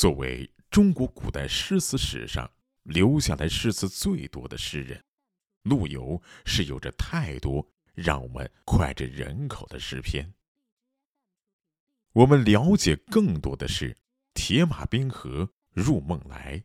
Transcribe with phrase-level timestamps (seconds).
[0.00, 2.50] 作为中国古代诗词史上
[2.84, 5.04] 留下来诗词最多的诗人，
[5.64, 10.32] 陆游是有着太多让我们脍炙人口的诗篇。
[12.14, 13.94] 我们了解更多的是
[14.32, 16.64] “铁马冰河入梦来”，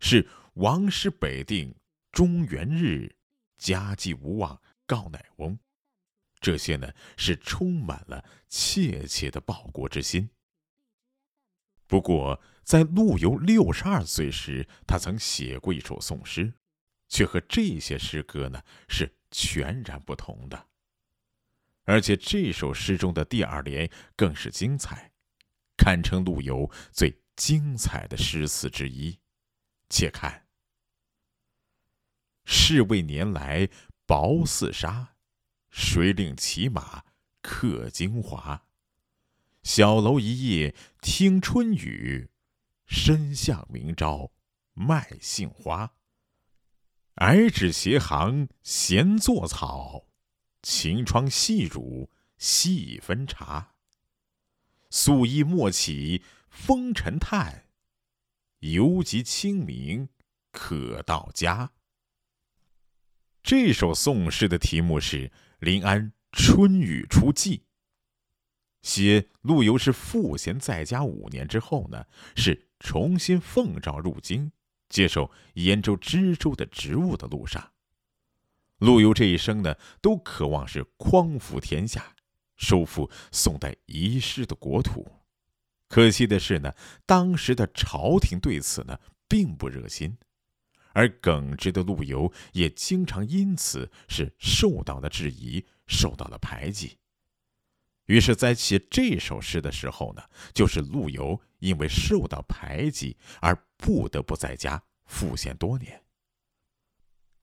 [0.00, 1.74] 是“王师北定
[2.12, 3.16] 中原日，
[3.56, 5.58] 家祭无忘告乃翁”。
[6.40, 10.28] 这些呢，是充满了切切的报国之心。
[11.86, 16.52] 不过，在陆游六十二岁时，他曾写过一首宋诗，
[17.08, 20.66] 却和这些诗歌呢是全然不同的。
[21.84, 25.12] 而且这首诗中的第二联更是精彩，
[25.76, 29.20] 堪称陆游最精彩的诗词之一。
[29.88, 30.48] 且看
[32.44, 33.68] ：“世味年来
[34.04, 35.14] 薄似纱，
[35.70, 37.04] 谁令骑马
[37.40, 38.66] 客京华？
[39.66, 42.30] 小楼一夜听春雨。”
[42.86, 44.30] 身向明朝
[44.74, 45.96] 卖杏花，
[47.16, 50.06] 矮纸斜行闲作草，
[50.62, 53.74] 晴窗细乳细分茶。
[54.88, 57.64] 素衣莫起风尘叹，
[58.60, 60.10] 犹及清明
[60.52, 61.72] 可到家。
[63.42, 67.58] 这首宋诗的题目是《临安春雨初霁》。
[68.86, 72.06] 写陆游是赋闲在家五年之后呢，
[72.36, 74.52] 是重新奉诏入京，
[74.88, 77.72] 接受兖州知州的职务的路上。
[78.78, 82.14] 陆游这一生呢，都渴望是匡扶天下，
[82.56, 85.04] 收复宋代遗失的国土。
[85.88, 86.72] 可惜的是呢，
[87.04, 90.16] 当时的朝廷对此呢，并不热心，
[90.92, 96.98] 而耿直的陆游也经常因此是受到了质疑，受到了排挤。
[98.06, 100.22] 于是，在写这首诗的时候呢，
[100.54, 106.02] 就是陆游因为受到排挤而不得不在家赋闲多年。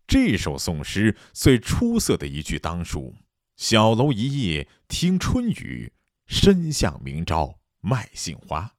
[0.08, 3.15] 这首宋诗最出色的一句当属
[3.55, 5.93] “小楼一夜听春雨，
[6.27, 8.76] 身向明朝卖杏花”。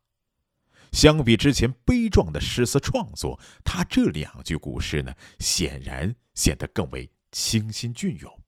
[0.93, 8.44] 相比之前悲壮的诗词创作，他这两句古诗呢，显然显得更为清新隽永。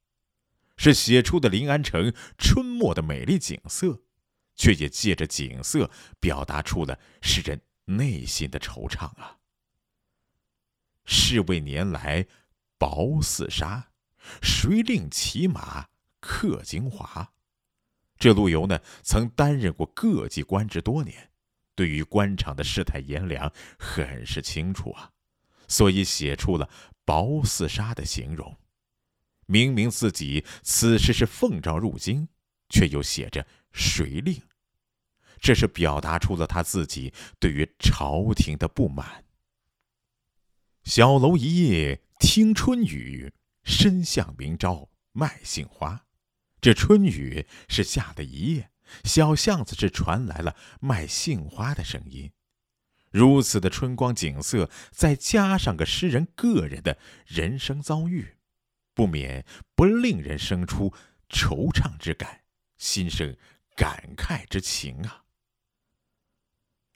[0.77, 4.01] 是写出的临安城春末的美丽景色，
[4.55, 9.37] 却也借着景色表达出了诗人内心的惆怅啊。
[11.05, 12.27] 是为年来
[12.77, 13.91] 薄似纱，
[14.41, 15.87] 谁令骑马
[16.19, 17.33] 客京华？
[18.19, 21.31] 这陆游呢，曾担任过各级官职多年，
[21.75, 25.11] 对于官场的世态炎凉很是清楚啊，
[25.67, 26.69] 所以写出了
[27.05, 28.57] 薄似纱的形容。
[29.47, 32.27] 明明自己此时是奉诏入京，
[32.69, 34.41] 却又写着“谁令”，
[35.41, 39.25] 这是表达出了他自己对于朝廷的不满。
[40.83, 46.05] 小楼一夜听春雨，身向明朝卖杏花。
[46.59, 48.71] 这春雨是下的一夜，
[49.03, 52.31] 小巷子是传来了卖杏花的声音。
[53.11, 58.36] 如此的春光景色，再加上个诗人个人的人生遭遇。
[58.97, 60.91] 不免不令人生出
[61.29, 62.45] 惆怅之感，
[62.79, 63.37] 心生
[63.75, 65.25] 感慨之情啊！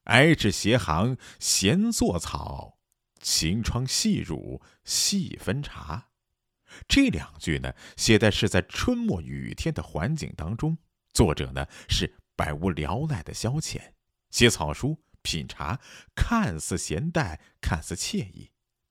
[0.05, 2.79] 矮纸斜行闲作草，
[3.19, 6.09] 晴窗细乳细分茶。
[6.87, 10.79] 这两句呢，写的是在春末雨天的环境当中，
[11.13, 13.91] 作者呢是百无聊赖的消遣，
[14.31, 15.79] 写草书品茶，
[16.15, 18.49] 看似闲淡，看似惬意，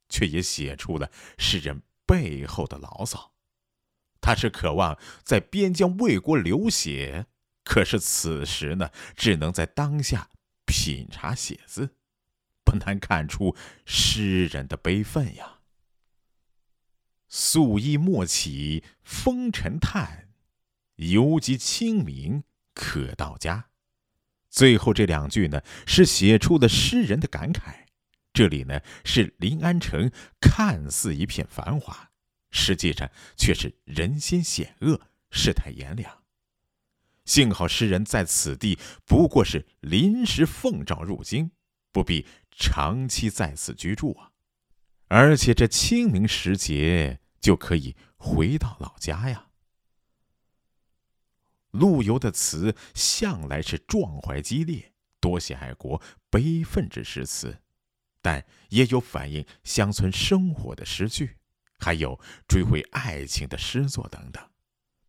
[0.09, 1.82] 却也写出了诗人。
[2.10, 3.31] 背后的牢骚，
[4.21, 7.26] 他是渴望在边疆为国流血，
[7.62, 10.28] 可是此时呢，只能在当下
[10.65, 11.94] 品茶写字，
[12.65, 13.54] 不难看出
[13.87, 15.60] 诗人的悲愤呀。
[17.28, 20.31] 素衣莫起风尘叹，
[20.97, 22.42] 犹及清明
[22.75, 23.71] 可到家。
[24.48, 27.84] 最后这两句呢，是写出了诗人的感慨。
[28.32, 30.10] 这里呢是临安城，
[30.41, 32.10] 看似一片繁华，
[32.50, 35.00] 实际上却是人心险恶，
[35.30, 36.22] 世态炎凉。
[37.24, 41.50] 幸好诗人在此地不过是临时奉诏入京，
[41.92, 44.32] 不必长期在此居住啊，
[45.09, 49.48] 而且这清明时节就可以回到老家呀。
[51.71, 57.62] 陆游的词向来是壮怀激烈，多写爱国悲愤之诗词。
[58.22, 61.36] 但也有反映乡村生活的诗句，
[61.78, 64.46] 还有追悔爱情的诗作等等。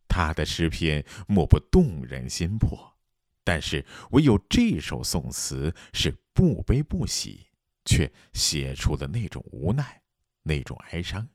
[0.08, 2.96] 他的诗篇莫不动人心魄，
[3.44, 7.48] 但是唯有这首宋词是不悲不喜，
[7.84, 10.02] 却写出了那种无奈，
[10.42, 11.28] 那种哀伤，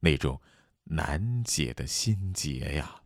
[0.00, 0.40] 那种
[0.84, 3.02] 难解的心结呀。